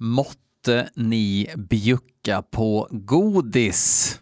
[0.00, 4.18] Måtte ni bjucka på godis.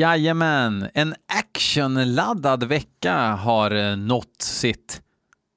[0.00, 5.02] Jajamän, en actionladdad vecka har eh, nått sitt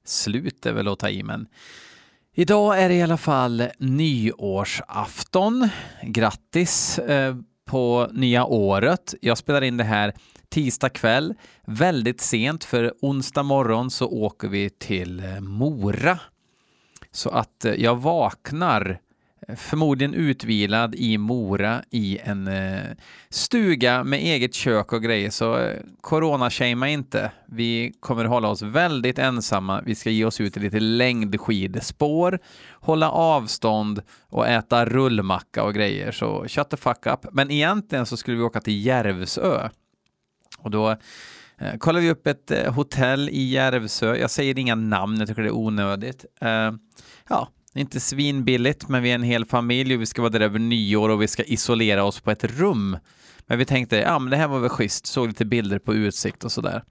[0.06, 1.46] slut, är väl att ta i, men
[2.34, 5.68] idag är det i alla fall nyårsafton.
[6.02, 9.14] Grattis eh, på nya året.
[9.20, 10.12] Jag spelar in det här
[10.48, 11.34] tisdag kväll,
[11.66, 16.18] väldigt sent, för onsdag morgon så åker vi till eh, Mora.
[17.10, 19.00] Så att eh, jag vaknar
[19.56, 22.82] förmodligen utvilad i Mora i en eh,
[23.30, 25.30] stuga med eget kök och grejer.
[25.30, 26.50] Så eh, corona
[26.88, 27.32] inte.
[27.46, 29.82] Vi kommer hålla oss väldigt ensamma.
[29.86, 32.38] Vi ska ge oss ut i lite längdskidspår,
[32.80, 36.12] hålla avstånd och äta rullmacka och grejer.
[36.12, 37.26] Så shut the fuck up.
[37.32, 39.68] Men egentligen så skulle vi åka till Järvsö.
[40.58, 40.90] Och då
[41.58, 44.16] eh, kollar vi upp ett eh, hotell i Järvsö.
[44.16, 46.24] Jag säger inga namn, jag tycker det är onödigt.
[47.28, 50.32] Ja, det är inte svinbilligt, men vi är en hel familj och vi ska vara
[50.32, 52.98] där över nyår och vi ska isolera oss på ett rum.
[53.46, 56.44] Men vi tänkte, ja men det här var väl schysst, såg lite bilder på utsikt
[56.44, 56.82] och sådär.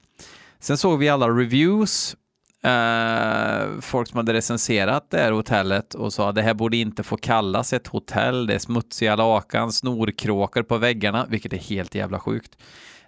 [0.59, 2.15] Sen såg vi alla reviews,
[2.63, 7.17] eh, folk som hade recenserat det här hotellet och sa det här borde inte få
[7.17, 12.57] kallas ett hotell, det är smutsiga lakan, snorkråkor på väggarna, vilket är helt jävla sjukt.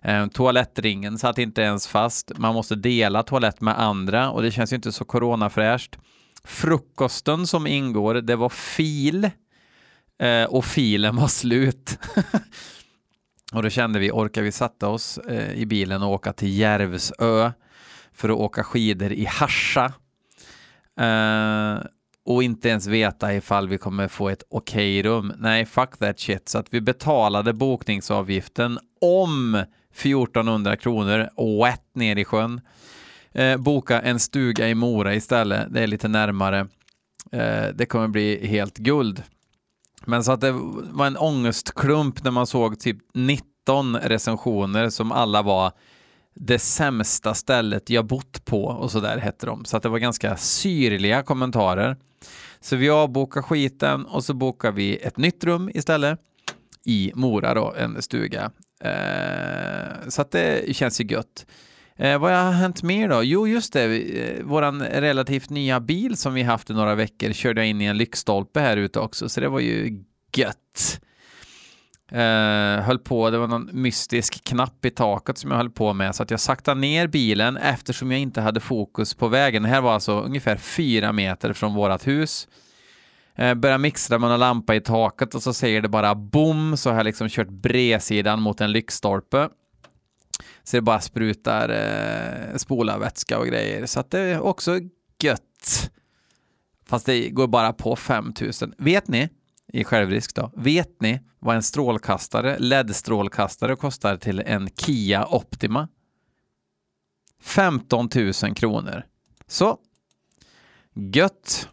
[0.01, 4.71] Eh, toalettringen satt inte ens fast, man måste dela toalett med andra och det känns
[4.71, 5.97] ju inte så coronafräscht.
[6.45, 9.29] Frukosten som ingår, det var fil
[10.19, 11.99] eh, och filen var slut.
[13.53, 17.51] och då kände vi, orkar vi sätta oss eh, i bilen och åka till Järvsö
[18.13, 19.93] för att åka skidor i Harsa
[20.99, 21.85] eh,
[22.25, 25.33] och inte ens veta ifall vi kommer få ett okej okay rum.
[25.37, 26.49] Nej, fuck that shit.
[26.49, 29.55] Så att vi betalade bokningsavgiften om
[29.95, 31.29] 1400 kronor
[31.65, 32.61] rätt ner i sjön
[33.35, 35.73] eh, boka en stuga i Mora istället.
[35.73, 36.67] Det är lite närmare.
[37.31, 39.23] Eh, det kommer bli helt guld.
[40.05, 40.51] Men så att det
[40.91, 45.71] var en ångestklump när man såg typ 19 recensioner som alla var
[46.33, 49.65] det sämsta stället jag bott på och så där hette de.
[49.65, 51.97] Så att det var ganska syrliga kommentarer.
[52.59, 56.19] Så vi avbokar skiten och så bokar vi ett nytt rum istället
[56.85, 58.51] i Mora då, en stuga.
[58.79, 61.45] Eh, så att det känns ju gött.
[61.99, 63.23] Eh, vad har hänt mer då?
[63.23, 63.83] Jo, just det.
[63.83, 67.85] Eh, våran relativt nya bil som vi haft i några veckor körde jag in i
[67.85, 70.03] en lyktstolpe här ute också, så det var ju
[70.35, 70.99] gött.
[72.11, 76.15] Eh, höll på, det var någon mystisk knapp i taket som jag höll på med,
[76.15, 79.63] så att jag saktade ner bilen eftersom jag inte hade fokus på vägen.
[79.63, 82.47] Det här var alltså ungefär fyra meter från vårat hus.
[83.35, 86.89] Eh, börjar mixtra med en lampa i taket och så säger det bara bom, så
[86.89, 89.49] har jag liksom kört bredsidan mot en lyktstolpe.
[90.63, 93.85] Så det bara sprutar eh, spolarvätska och grejer.
[93.85, 94.79] Så att det är också
[95.23, 95.91] gött.
[96.85, 98.73] Fast det går bara på 5000.
[98.77, 99.29] Vet ni,
[99.73, 105.87] i självrisk då, vet ni vad en strålkastare, LED-strålkastare kostar till en Kia Optima?
[107.41, 109.03] 15 000 kronor.
[109.47, 109.77] Så,
[110.93, 111.69] gött.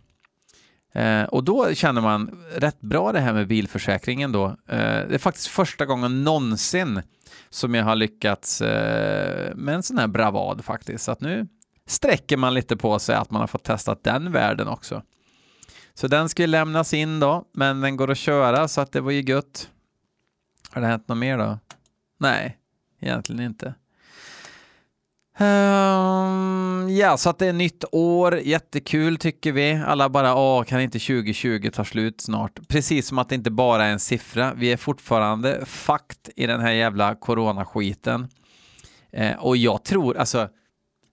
[0.92, 4.46] Eh, och då känner man rätt bra det här med bilförsäkringen då.
[4.46, 4.56] Eh,
[5.08, 7.02] det är faktiskt första gången någonsin
[7.50, 11.04] som jag har lyckats eh, med en sån här bravad faktiskt.
[11.04, 11.46] Så att nu
[11.86, 15.02] sträcker man lite på sig att man har fått testa den världen också.
[15.94, 19.00] Så den ska ju lämnas in då, men den går att köra så att det
[19.00, 19.70] var ju gött.
[20.70, 21.58] Har det hänt något mer då?
[22.20, 22.58] Nej,
[23.00, 23.74] egentligen inte.
[25.38, 29.82] Um, ja, så att det är nytt år, jättekul tycker vi.
[29.86, 32.68] Alla bara, åh, kan inte 2020 ta slut snart?
[32.68, 34.54] Precis som att det inte bara är en siffra.
[34.54, 38.28] Vi är fortfarande fakt i den här jävla coronaskiten.
[39.12, 40.48] Eh, och jag tror, alltså,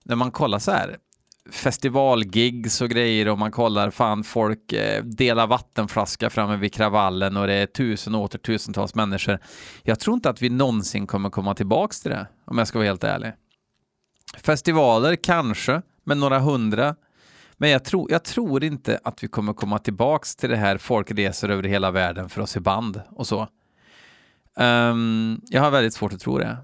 [0.04, 0.96] när man kollar så här,
[1.50, 7.46] festivalgigs och grejer och man kollar fan folk eh, delar vattenflaska framme vid kravallen och
[7.46, 9.38] det är tusen och åter tusentals människor.
[9.82, 12.88] Jag tror inte att vi någonsin kommer komma tillbaks till det, om jag ska vara
[12.88, 13.32] helt ärlig.
[14.38, 16.94] Festivaler kanske, med några hundra.
[17.56, 21.10] Men jag tror, jag tror inte att vi kommer komma tillbaks till det här folk
[21.10, 23.48] reser över hela världen för att se band och så.
[24.56, 26.56] Um, jag har väldigt svårt att tro det.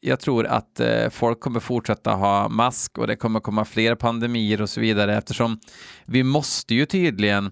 [0.00, 4.62] Jag tror att uh, folk kommer fortsätta ha mask och det kommer komma fler pandemier
[4.62, 5.60] och så vidare eftersom
[6.04, 7.50] vi måste ju tydligen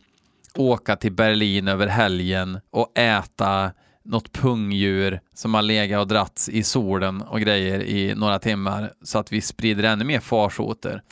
[0.54, 3.72] åka till Berlin över helgen och äta
[4.04, 9.18] något pungdjur som har legat och dragits i solen och grejer i några timmar så
[9.18, 11.02] att vi sprider ännu mer farsoter.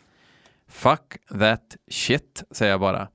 [0.69, 3.09] Fuck that shit, säger jag bara.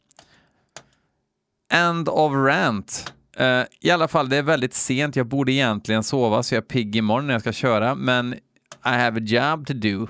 [1.73, 3.13] End of rant.
[3.39, 5.15] Uh, I alla fall, det är väldigt sent.
[5.15, 8.39] Jag borde egentligen sova så jag är pigg imorgon när jag ska köra, men I
[8.89, 10.07] have a job to do.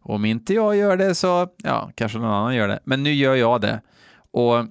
[0.00, 2.80] Om inte jag gör det så, ja, kanske någon annan gör det.
[2.84, 3.80] Men nu gör jag det.
[4.30, 4.66] Och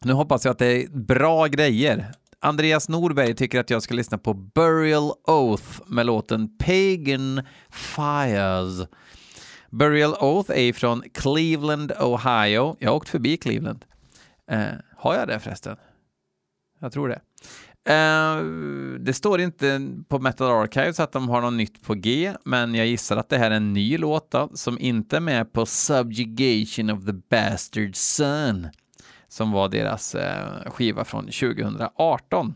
[0.00, 2.12] nu hoppas jag att det är bra grejer.
[2.44, 8.88] Andreas Norberg tycker att jag ska lyssna på Burial Oath med låten Pagan Fires.
[9.70, 12.76] Burial Oath är från Cleveland, Ohio.
[12.78, 13.84] Jag har åkt förbi Cleveland.
[14.50, 14.64] Eh,
[14.96, 15.76] har jag det förresten?
[16.80, 17.20] Jag tror det.
[17.92, 18.44] Eh,
[18.98, 22.86] det står inte på Metal Archives att de har något nytt på G, men jag
[22.86, 26.90] gissar att det här är en ny låt då, som inte är med på Subjugation
[26.90, 28.68] of the Bastard Son,
[29.28, 32.54] som var deras eh, skiva från 2018.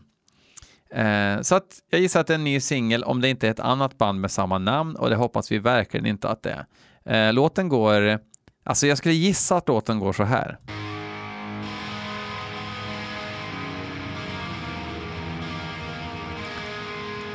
[0.93, 3.51] Eh, så att jag gissar att det är en ny singel, om det inte är
[3.51, 6.65] ett annat band med samma namn, och det hoppas vi verkligen inte att det
[7.05, 7.27] är.
[7.27, 8.19] Eh, låten går,
[8.63, 10.59] alltså jag skulle gissa att låten går så här.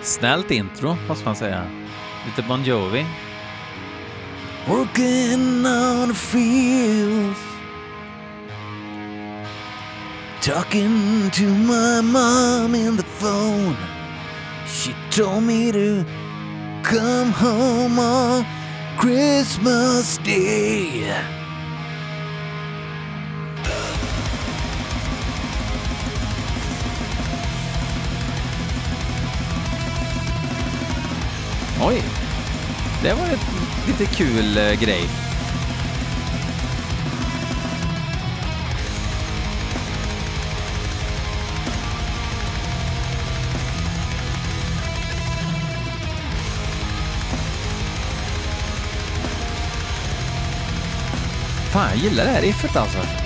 [0.03, 1.65] Snällt intro, måste man säga.
[2.27, 3.07] Lite Bon Jovi.
[4.69, 7.54] Working on the fields
[10.45, 13.79] Talking to my mom in the phone.
[14.67, 16.05] She told me to
[16.83, 18.45] come home on
[18.99, 21.15] Christmas Day.
[31.81, 32.03] Oj,
[33.03, 33.47] det var ett
[33.87, 35.24] lite kul eh, grej.
[51.75, 53.24] Fan, jag gillar det här riffet alltså.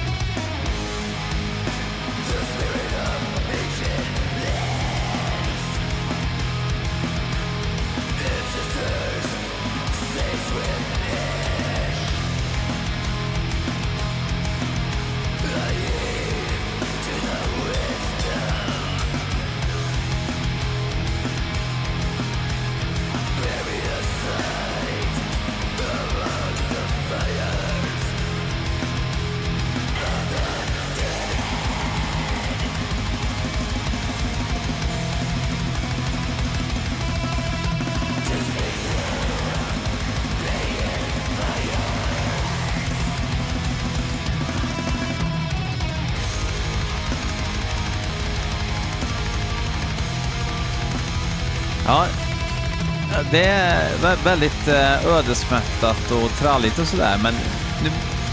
[53.30, 57.34] Det är väldigt eh, ödesmättat och tralligt och sådär, men
[57.82, 57.90] nu,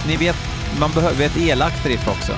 [0.07, 0.35] ni vet,
[0.79, 2.33] man behöver ett elakt riff också.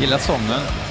[0.00, 0.87] Gillar sången.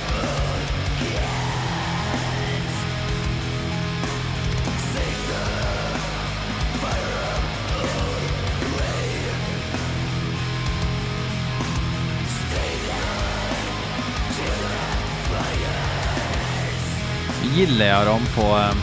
[17.58, 18.76] Gillar jag dem på eh,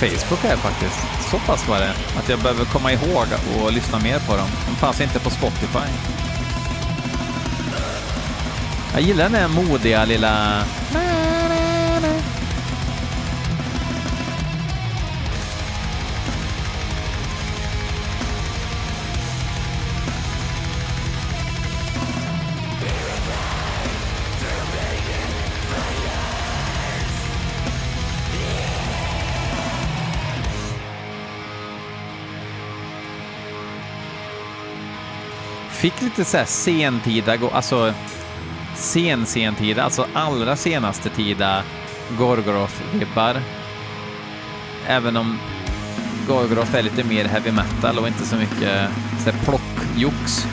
[0.00, 1.30] Facebook här faktiskt.
[1.30, 1.94] Så pass var det.
[2.18, 3.26] Att jag behöver komma ihåg
[3.56, 4.48] och lyssna mer på dem.
[4.66, 5.88] De fanns inte på Spotify.
[8.92, 10.64] Jag gillar den här modiga lilla
[35.82, 37.94] fick lite så här sentida, alltså
[38.74, 41.62] sen sentida, alltså allra senaste tida
[42.18, 43.40] Gorgoroth-vibbar.
[44.86, 45.38] Även om
[46.28, 48.90] Gorgoroth är lite mer heavy metal och inte så mycket
[49.24, 50.46] så här plockjox.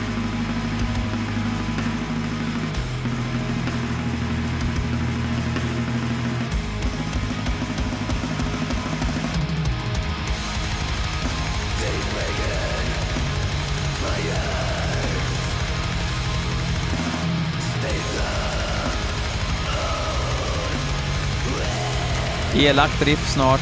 [22.60, 23.59] Elakt riff snart.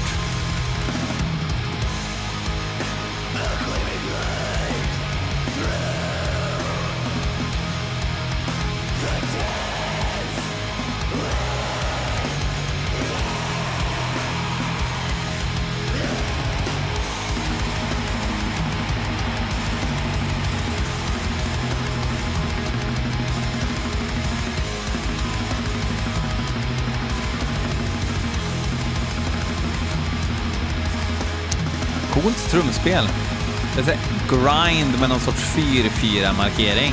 [32.78, 33.04] Slutspel.
[33.76, 36.92] Det är grind med någon sorts 4-4-markering.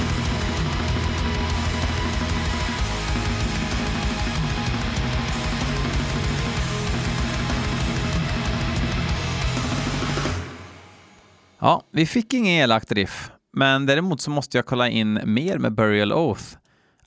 [11.60, 15.74] Ja, vi fick ingen elakt riff, men däremot så måste jag kolla in mer med
[15.76, 16.44] Burial Oath.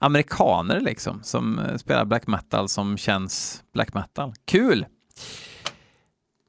[0.00, 4.34] Amerikaner liksom, som eh, spelar black metal som känns black metal.
[4.44, 4.86] Kul!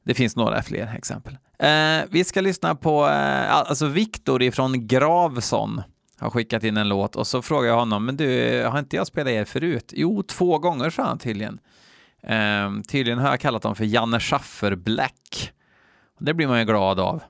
[0.03, 1.37] Det finns några fler exempel.
[1.59, 5.81] Eh, vi ska lyssna på, eh, alltså Viktor ifrån Gravson
[6.19, 9.07] har skickat in en låt och så frågar jag honom, men du, har inte jag
[9.07, 9.93] spelat er förut?
[9.95, 11.59] Jo, två gånger sa han tydligen.
[12.23, 15.51] Eh, tydligen har jag kallat dem för Janne Schaffer Black.
[16.19, 17.23] Det blir man ju glad av.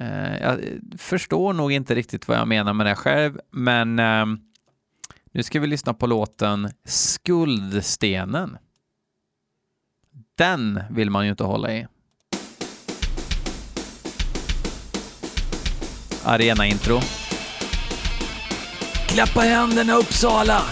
[0.00, 0.60] Eh, jag
[0.98, 4.26] förstår nog inte riktigt vad jag menar med det själv, men eh,
[5.32, 8.58] nu ska vi lyssna på låten Skuldstenen.
[10.38, 11.86] Den vill man ju inte hålla i.
[16.24, 17.00] Arena-intro.
[19.08, 20.62] Klappa i händerna Uppsala!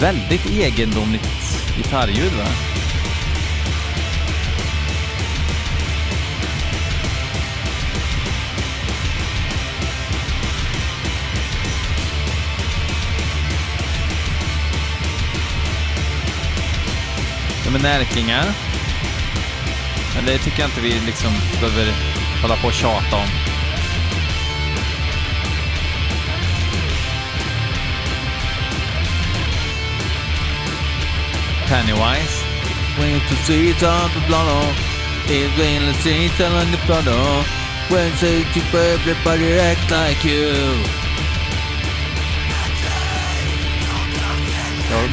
[0.00, 2.69] Väldigt egendomligt gitarrljud va?
[17.72, 18.44] De är närkingar.
[20.14, 21.92] Men det tycker jag inte vi liksom behöver
[22.42, 23.28] hålla på och tjata om.
[31.68, 32.44] Pennywise.
[32.98, 34.74] When to see it on the blood
[35.28, 37.06] It's been a seat on the blood
[37.88, 40.52] When say to everybody act like you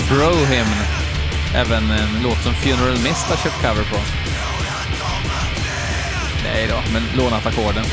[0.10, 0.87] Bro Him.
[1.58, 3.98] Även en låt som Funeral Mist har köpt cover på.
[6.44, 7.84] Nej då, men lånat ackorden.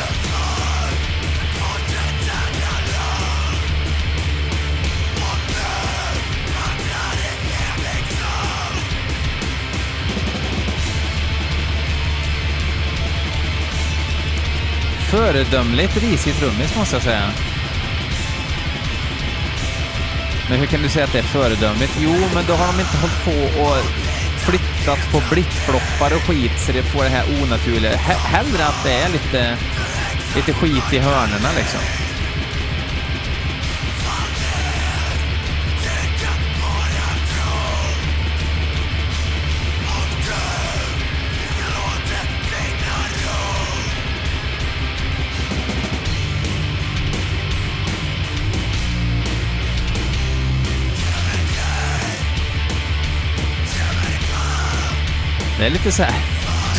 [15.10, 17.30] Föredömligt risig trummis måste jag säga.
[20.48, 21.92] Men hur kan du säga att det är föredömligt?
[21.98, 23.76] Jo, men då har de inte hållit på och
[24.46, 27.96] flyttat på blipploppar och skit så det får det här onaturliga.
[27.96, 29.56] Hellre att det är lite,
[30.36, 32.03] lite skit i hörnerna liksom.
[55.64, 56.22] Det är lite så här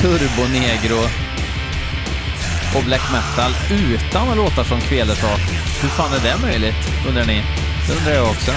[0.01, 1.09] turbo-negro
[2.75, 5.39] och black metal utan att låta som Kvelertak.
[5.81, 6.75] Hur fan är det möjligt,
[7.07, 7.43] undrar ni?
[7.87, 8.51] Det undrar jag också.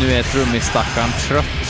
[0.00, 1.65] Nu är trummisstackaren trött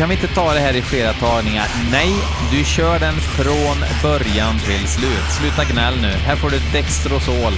[0.00, 1.66] kan vi inte ta det här i flera tagningar?
[1.90, 2.14] Nej,
[2.52, 5.30] du kör den från början till slut.
[5.40, 6.08] Sluta gnäll nu.
[6.08, 7.52] Här får du Dextrosol.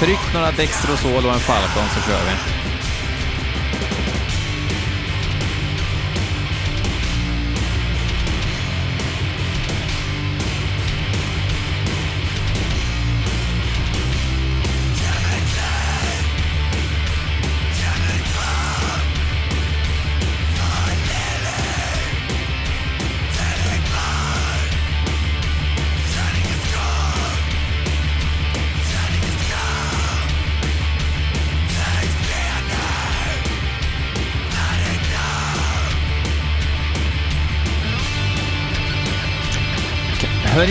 [0.00, 2.65] Tryck några Dextrosol och en Falcon så kör vi.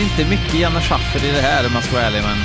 [0.00, 2.36] Inte mycket Janne Schaffer i det här om man ska vara ärlig, men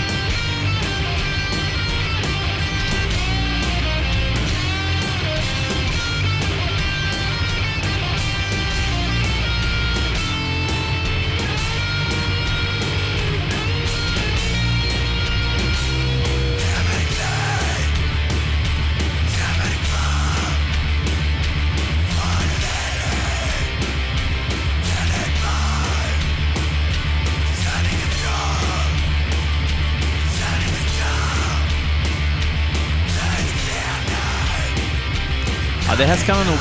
[36.01, 36.58] det här ska man nog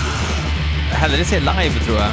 [0.92, 2.10] hellre se live, tror jag.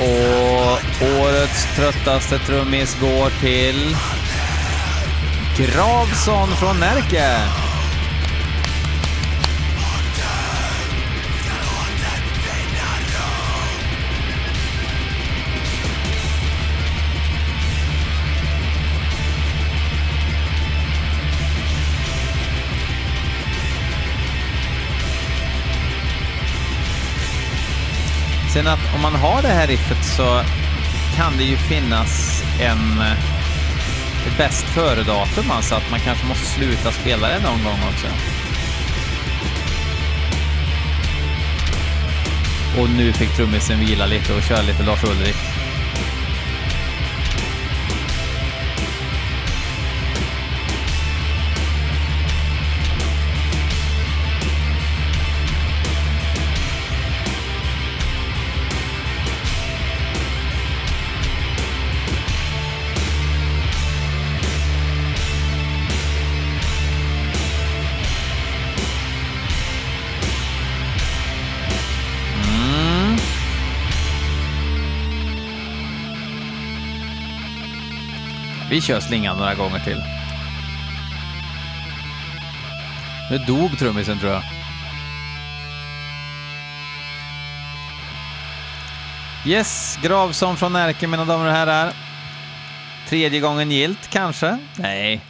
[0.00, 0.78] Och
[1.20, 3.96] årets tröttaste trummis går till
[5.56, 7.65] Gravson från Närke.
[28.56, 30.40] Sen att om man har det här riffet så
[31.16, 37.28] kan det ju finnas en eh, bäst före-datum, alltså att man kanske måste sluta spela
[37.28, 38.06] det någon gång också.
[42.80, 45.36] Och nu fick trummisen vila lite och köra lite Lars Ulrik.
[78.76, 80.02] Vi kör slingan några gånger till.
[83.30, 84.42] Nu dog trummisen tror jag.
[89.46, 91.92] Yes, Gravson från Närke mina damer och herrar.
[93.08, 94.58] Tredje gången gilt kanske?
[94.78, 95.20] Nej.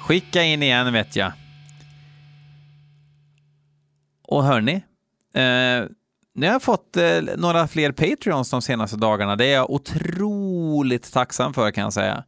[0.00, 1.32] Skicka in igen vet jag.
[4.28, 4.74] Och hörni,
[5.34, 5.88] eh,
[6.34, 9.36] nu har jag fått eh, några fler Patreons de senaste dagarna.
[9.36, 12.24] Det är jag otroligt tacksam för kan jag säga.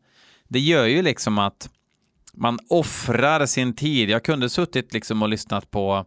[0.48, 1.70] Det gör ju liksom att
[2.34, 4.10] man offrar sin tid.
[4.10, 6.06] Jag kunde suttit liksom och lyssnat på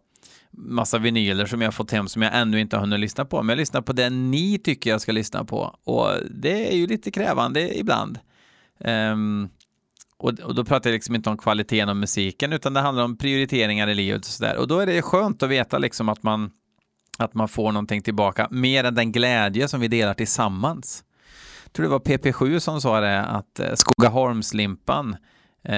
[0.51, 3.43] massa vinyler som jag fått hem som jag ännu inte har hunnit lyssna på.
[3.43, 5.75] Men jag lyssnar på det ni tycker jag ska lyssna på.
[5.83, 8.19] Och det är ju lite krävande ibland.
[8.79, 9.49] Um,
[10.17, 13.17] och, och då pratar jag liksom inte om kvaliteten och musiken, utan det handlar om
[13.17, 14.57] prioriteringar i livet och sådär.
[14.57, 16.51] Och då är det skönt att veta liksom att man
[17.17, 21.03] att man får någonting tillbaka, mer än den glädje som vi delar tillsammans.
[21.69, 25.15] Jag tror det var PP7 som sa det, att eh, Skogaholmslimpan,
[25.63, 25.73] eh,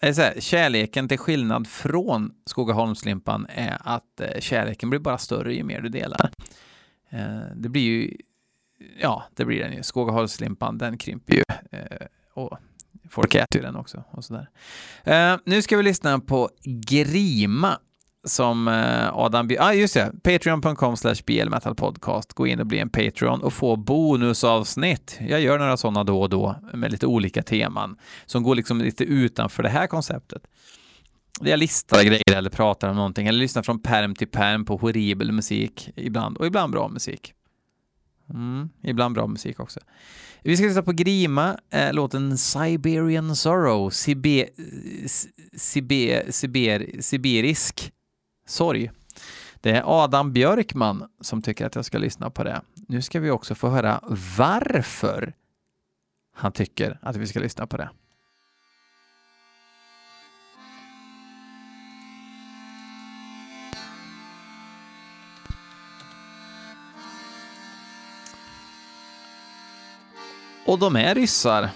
[0.00, 5.54] är så här, kärleken till skillnad från Skogaholmslimpan är att eh, kärleken blir bara större
[5.54, 6.30] ju mer du delar.
[7.10, 8.16] Eh, det blir ju,
[9.00, 9.82] ja, det blir den ju.
[9.82, 11.42] Skogaholmslimpan, den krymper ju.
[11.70, 12.58] Eh, och
[13.10, 14.48] folk äter ju den också och sådär.
[15.04, 17.78] Eh, nu ska vi lyssna på Grima
[18.24, 19.50] som eh, Adam...
[19.50, 20.12] Ja, ah, just det.
[20.22, 22.32] Patreon.com slash blmetalpodcast.
[22.32, 25.18] Gå in och bli en Patreon och få bonusavsnitt.
[25.28, 29.04] Jag gör några sådana då och då med lite olika teman som går liksom lite
[29.04, 30.42] utanför det här konceptet.
[31.40, 35.32] Jag listar grejer eller pratar om någonting eller lyssnar från perm till perm på horribel
[35.32, 37.34] musik ibland och ibland bra musik.
[38.30, 39.80] Mm, ibland bra musik också.
[40.42, 44.48] Vi ska lyssna på Grima, eh, låten Siberian Sorrow, Sibe,
[45.56, 47.92] Sibe, Siber, Sibirisk
[48.46, 48.90] sorg.
[49.60, 52.60] Det är Adam Björkman som tycker att jag ska lyssna på det.
[52.88, 54.00] Nu ska vi också få höra
[54.38, 55.34] varför
[56.34, 57.90] han tycker att vi ska lyssna på det.
[70.66, 71.70] Och de är ryssar.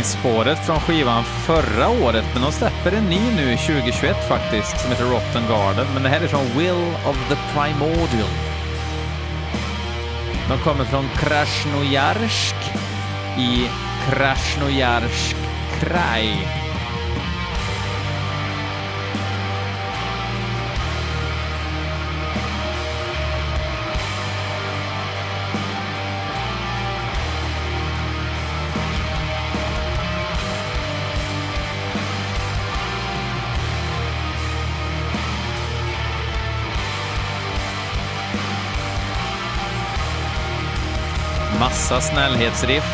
[0.00, 5.04] Öppningsspåret från skivan förra året, men de släpper en ny nu 2021 faktiskt, som heter
[5.04, 8.28] Rotten Garden, men det här är från Will of the Primordial.
[10.48, 12.54] De kommer från Krasnojarsk
[13.38, 13.68] i
[14.08, 15.36] Krasnojarsk
[15.80, 16.59] kraj.
[41.90, 42.84] Massa snällhetsriff.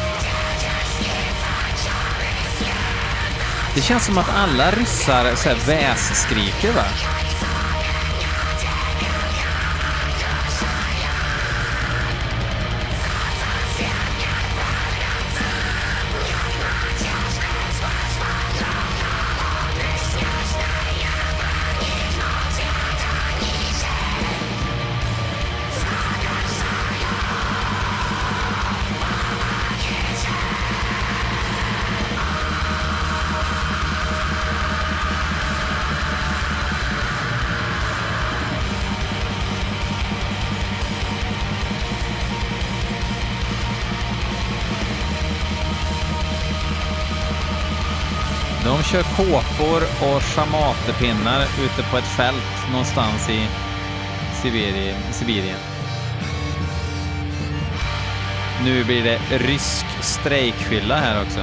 [3.75, 6.85] Det känns som att alla ryssar så här vässkriker va?
[49.17, 53.47] Kåpor och schamaterpinnar ute på ett fält någonstans i
[54.43, 54.97] Sibirien.
[55.13, 55.59] Sibirien.
[58.65, 61.41] Nu blir det rysk strejkfylla här också.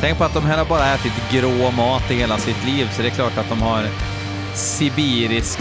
[0.00, 3.02] Tänk på att de här har bara ätit grå mat i hela sitt liv, så
[3.02, 3.88] det är klart att de har
[4.54, 5.58] sibirisk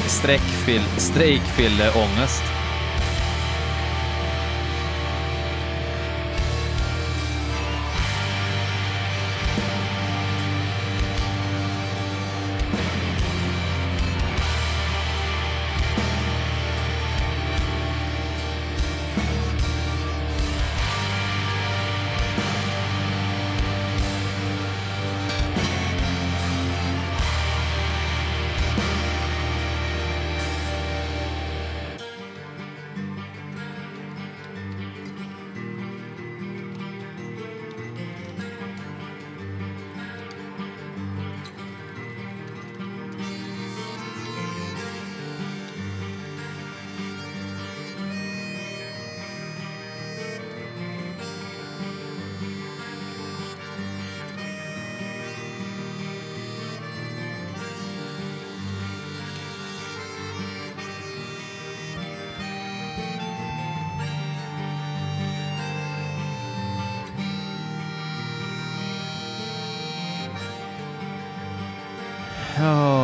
[0.98, 2.63] strejkfylleångest.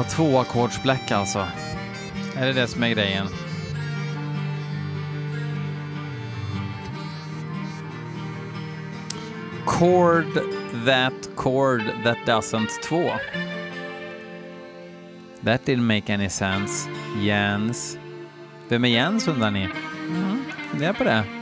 [0.10, 1.48] Ja, tvåackordsblack alltså.
[2.38, 3.28] Är det det som är grejen?
[9.66, 10.26] Chord
[10.86, 13.12] that chord that doesn't 2.
[15.44, 16.90] That didn't make any sense.
[17.22, 17.98] Jens.
[18.70, 19.70] Vem är Jens undrar ni?
[20.08, 21.39] Mm, fundera på det.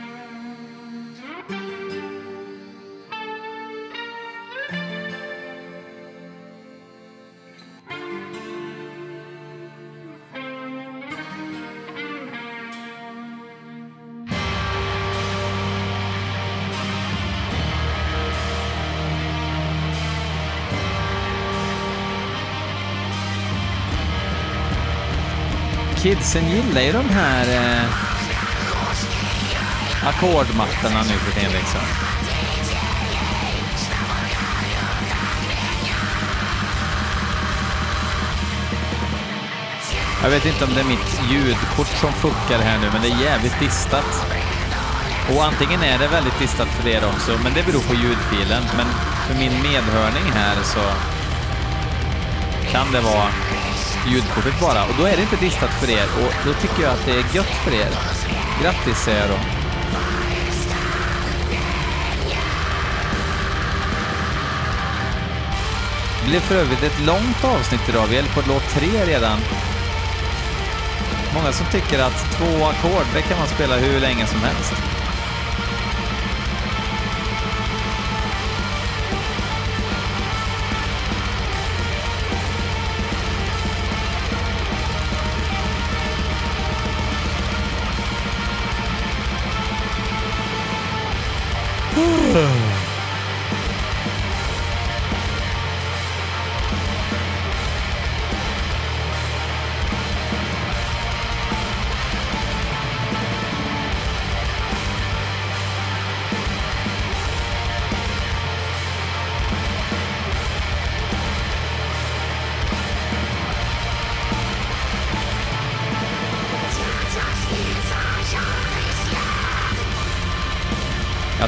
[26.07, 27.83] Kidsen gillar ju de här eh,
[30.07, 31.81] ackordmattorna nu för tiden liksom.
[40.23, 43.21] Jag vet inte om det är mitt ljudkort som fuckar här nu, men det är
[43.23, 44.25] jävligt distat.
[45.35, 48.63] Och antingen är det väldigt distat för er också, men det beror på ljudfilen.
[48.77, 48.87] Men
[49.27, 50.81] för min medhörning här så
[52.71, 53.29] kan det vara
[54.07, 54.85] ljudkortet bara.
[54.85, 57.35] Och då är det inte distat för er och då tycker jag att det är
[57.35, 57.91] gött för er.
[58.61, 59.39] Grattis säger jag då.
[66.23, 68.07] Det blev för övrigt ett långt avsnitt idag.
[68.07, 69.39] Vi är på låt tre redan.
[71.35, 74.96] Många som tycker att två ackord, det kan man spela hur länge som helst.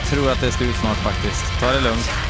[0.10, 1.60] Tror att det är slut snart faktiskt.
[1.60, 2.29] Ta det lugnt.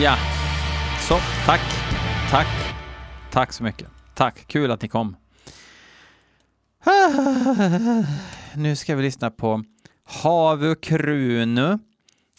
[0.00, 0.16] Ja,
[1.08, 1.60] så tack,
[2.30, 2.46] tack,
[3.30, 3.88] tack så mycket.
[4.14, 5.16] Tack, kul att ni kom.
[8.56, 9.64] Nu ska vi lyssna på
[10.04, 11.78] Havu Krunu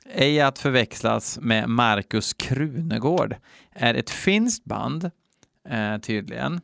[0.05, 3.35] ej att förväxlas med Markus Krunegård,
[3.71, 5.11] är ett finskt band,
[5.69, 6.61] eh, tydligen,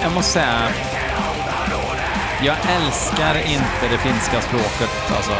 [0.02, 0.68] Jag, måste säga,
[2.42, 5.12] jag älskar inte det finska språket.
[5.16, 5.36] Alltså.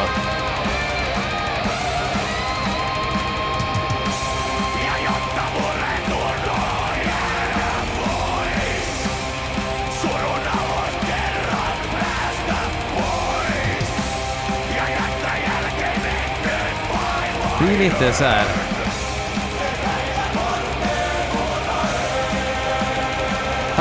[17.58, 18.61] Det är lite så här.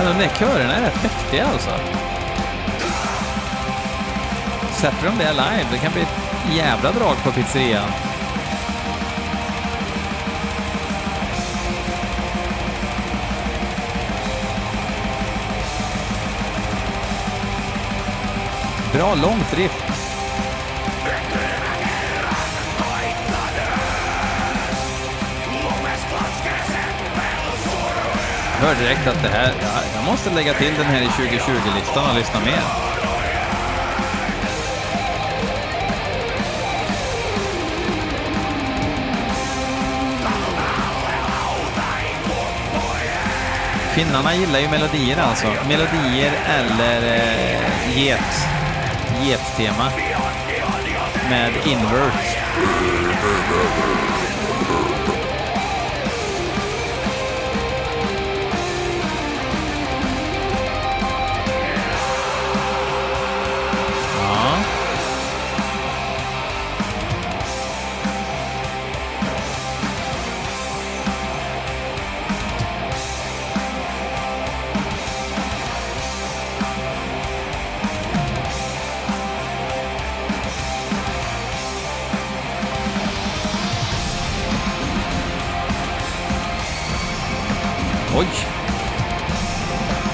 [0.01, 1.69] Fan, de där körerna är rätt häftiga alltså.
[4.71, 7.89] Sätter de det live, det kan bli ett jävla drag på pizzerian.
[18.93, 20.10] Bra långt drift.
[28.61, 32.15] Hör direkt att det här, ja, jag måste lägga till den här i 2020-listan och
[32.15, 32.61] lyssna mer.
[43.93, 45.47] Finnarna gillar ju melodier alltså.
[45.67, 48.47] Melodier eller eh, get,
[49.23, 49.91] get-tema
[51.29, 52.37] med invert.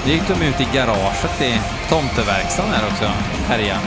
[0.08, 3.04] Det gick de ut i garaget i tomteverkstan här också,
[3.48, 3.78] härja.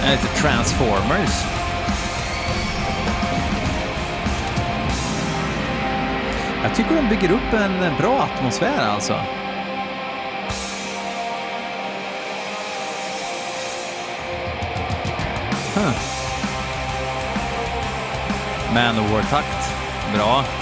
[0.00, 1.44] Det är lite Transformers.
[6.62, 9.14] Jag tycker de bygger upp en bra atmosfär alltså.
[15.74, 15.92] Huh.
[18.74, 19.59] Manowar-takt.
[20.12, 20.59] Bra.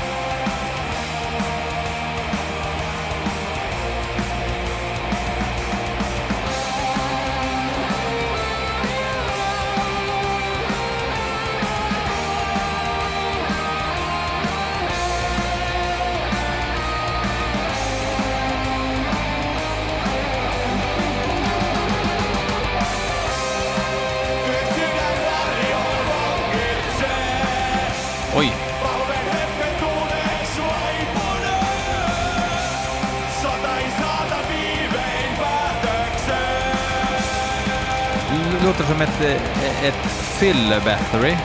[38.60, 41.36] Det låter som ett, eh, ett fylle-battery.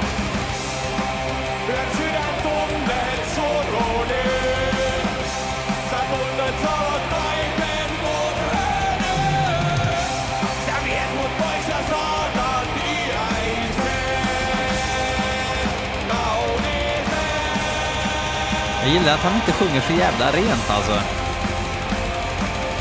[18.82, 21.00] Jag gillar att han inte sjunger så jävla rent alltså.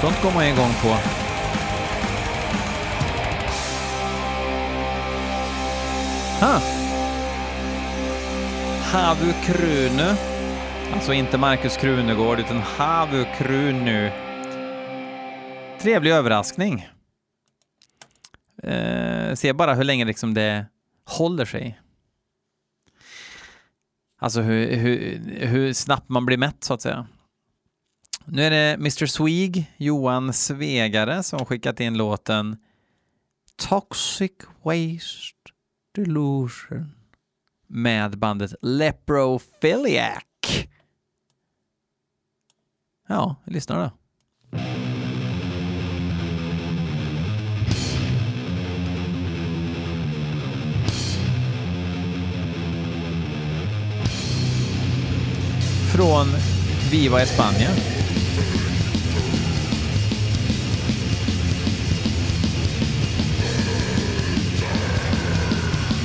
[0.00, 1.21] Sånt går man ju igång på.
[6.42, 6.60] Ha.
[8.92, 10.16] Havu Krunu.
[10.94, 14.10] Alltså inte Markus Krunegård utan Havu Krunu.
[15.80, 16.88] Trevlig överraskning.
[18.62, 20.66] Eh, se bara hur länge liksom det
[21.04, 21.80] håller sig.
[24.18, 27.06] Alltså hur, hur, hur snabbt man blir mätt så att säga.
[28.24, 32.56] Nu är det Mr Swig, Johan Svegare, som skickat in låten
[33.56, 35.51] Toxic Waste
[35.94, 36.94] Delusion
[37.66, 40.22] med bandet Leprophiliac.
[43.08, 43.90] Ja, lyssna då.
[55.96, 56.26] Från
[56.90, 58.01] Viva Espana.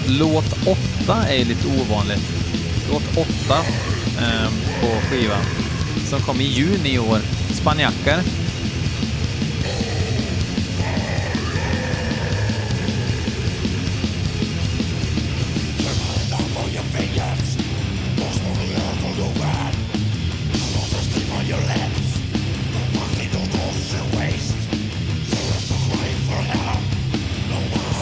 [0.10, 0.67] Låt
[1.06, 2.24] 8 är lite ovanligt.
[2.91, 3.28] Låt 8
[4.20, 4.50] eh,
[4.82, 5.43] på skivan
[6.06, 7.20] som kom i juni i år.
[7.54, 8.22] Spanjackar.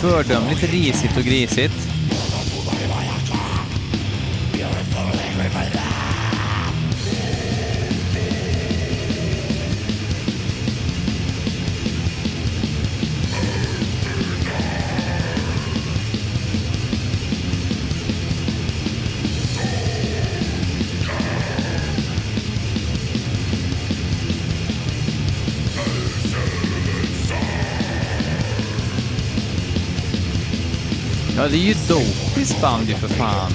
[0.01, 1.94] Fördömligt risigt och grisigt.
[31.45, 33.51] Ja, det är ju Dopis band ju för fan.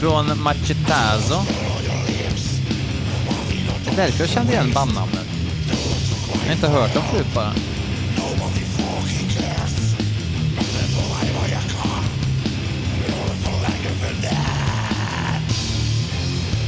[0.00, 1.42] Från Machetazo.
[3.84, 5.26] Det är därför jag kände igen bandnamnet.
[6.32, 7.52] Jag har inte hört dem förut bara.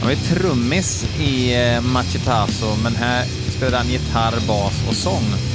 [0.00, 3.24] Han var trummis i eh, Machetazo, men här
[3.56, 5.51] spelade han gitarr, bas och sång.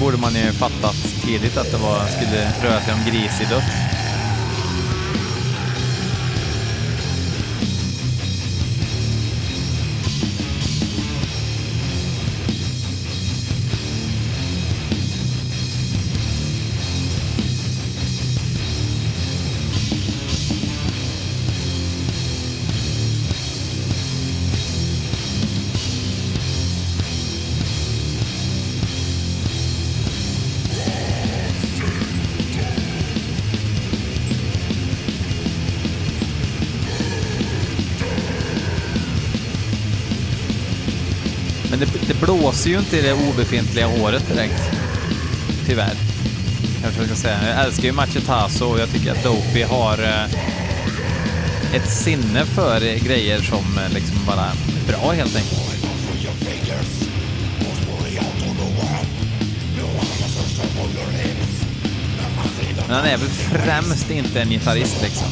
[0.00, 3.40] Borde man ju fattat tidigt att det var, skulle röra sig om gris
[41.80, 44.62] det, det blåser ju inte i det obefintliga håret direkt.
[45.66, 45.94] Tyvärr.
[46.82, 47.38] Kanske jag ska säga.
[47.48, 50.24] Jag älskar ju Machetazo och jag tycker att Dopey har eh,
[51.74, 55.70] ett sinne för grejer som eh, liksom bara är bra helt enkelt.
[62.86, 65.28] Men han är väl främst inte en gitarrist liksom.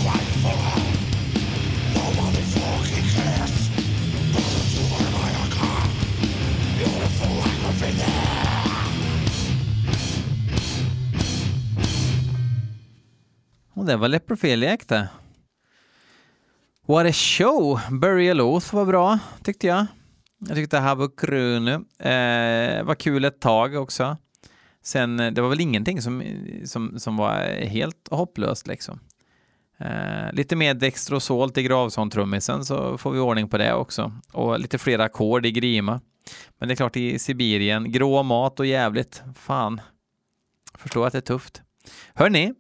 [13.89, 15.09] Det var Leprophiliac det.
[16.87, 17.81] What a show!
[17.91, 19.87] Burial Oath var bra, tyckte jag.
[20.39, 24.17] Jag tyckte Havukrunu eh, var kul ett tag också.
[24.83, 26.23] Sen, eh, det var väl ingenting som,
[26.65, 27.35] som, som var
[27.65, 29.01] helt hopplöst liksom.
[29.79, 34.13] Eh, lite mer Dextrosol till Gravson-trummisen så får vi ordning på det också.
[34.33, 36.01] Och lite fler ackord i Grima.
[36.59, 39.23] Men det är klart i Sibirien, grå mat och jävligt.
[39.35, 39.81] Fan.
[40.75, 41.63] Förstår att det är tufft.
[42.15, 42.55] Hörni,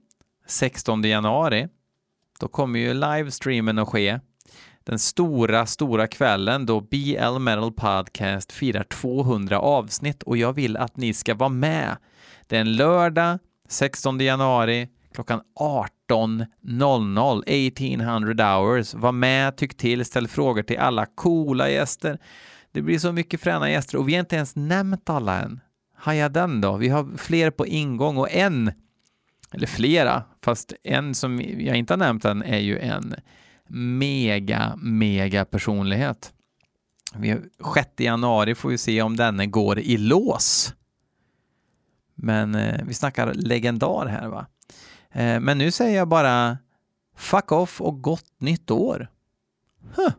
[0.49, 1.69] 16 januari,
[2.41, 4.21] då kommer ju livestreamen att ske.
[4.85, 10.97] Den stora, stora kvällen då BL Metal Podcast firar 200 avsnitt och jag vill att
[10.97, 11.97] ni ska vara med.
[12.47, 13.39] Det är en lördag,
[13.69, 18.95] 16 januari, klockan 18.00, 1800 hours.
[18.95, 22.19] Var med, tyck till, ställ frågor till alla coola gäster.
[22.73, 25.61] Det blir så mycket fräna gäster och vi har inte ens nämnt alla än.
[25.97, 26.77] Haja den då.
[26.77, 28.73] Vi har fler på ingång och en,
[29.53, 33.15] eller flera, fast en som jag inte har nämnt än är ju en
[33.69, 36.33] mega, mega personlighet.
[37.75, 40.75] 6 januari får vi se om denne går i lås.
[42.15, 44.47] Men eh, vi snackar legendar här va.
[45.11, 46.59] Eh, men nu säger jag bara
[47.17, 49.09] fuck off och gott nytt år.
[49.97, 50.11] Huh.